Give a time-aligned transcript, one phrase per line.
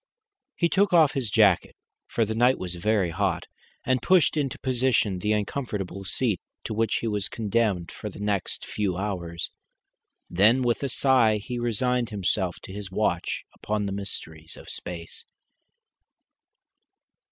[0.55, 1.75] He took off his jacket,
[2.07, 3.45] for the night was very hot,
[3.85, 8.65] and pushed into position the uncomfortable seat to which he was condemned for the next
[8.65, 9.51] four hours.
[10.27, 15.23] Then with a sigh he resigned himself to his watch upon the mysteries of space.